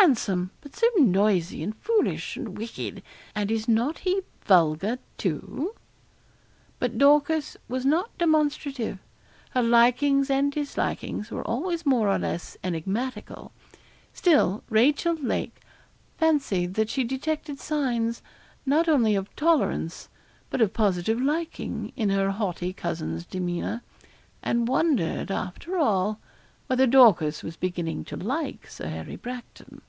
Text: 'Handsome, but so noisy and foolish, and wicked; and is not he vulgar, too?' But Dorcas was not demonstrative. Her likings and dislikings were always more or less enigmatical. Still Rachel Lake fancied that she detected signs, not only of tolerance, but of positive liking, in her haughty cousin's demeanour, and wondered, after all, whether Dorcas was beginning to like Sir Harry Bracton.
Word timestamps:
'Handsome, 0.00 0.50
but 0.62 0.74
so 0.74 0.86
noisy 0.96 1.62
and 1.62 1.76
foolish, 1.76 2.34
and 2.34 2.56
wicked; 2.56 3.02
and 3.34 3.50
is 3.50 3.68
not 3.68 3.98
he 3.98 4.22
vulgar, 4.46 4.98
too?' 5.18 5.74
But 6.78 6.96
Dorcas 6.96 7.58
was 7.68 7.84
not 7.84 8.16
demonstrative. 8.16 8.98
Her 9.50 9.62
likings 9.62 10.30
and 10.30 10.50
dislikings 10.50 11.30
were 11.30 11.46
always 11.46 11.84
more 11.84 12.08
or 12.08 12.18
less 12.18 12.56
enigmatical. 12.64 13.52
Still 14.14 14.62
Rachel 14.70 15.14
Lake 15.16 15.60
fancied 16.16 16.74
that 16.74 16.88
she 16.88 17.04
detected 17.04 17.60
signs, 17.60 18.22
not 18.64 18.88
only 18.88 19.14
of 19.14 19.34
tolerance, 19.36 20.08
but 20.48 20.62
of 20.62 20.72
positive 20.72 21.20
liking, 21.20 21.92
in 21.94 22.08
her 22.08 22.30
haughty 22.30 22.72
cousin's 22.72 23.26
demeanour, 23.26 23.82
and 24.42 24.66
wondered, 24.66 25.30
after 25.30 25.76
all, 25.76 26.18
whether 26.68 26.86
Dorcas 26.86 27.42
was 27.42 27.56
beginning 27.56 28.02
to 28.06 28.16
like 28.16 28.66
Sir 28.66 28.88
Harry 28.88 29.16
Bracton. 29.16 29.82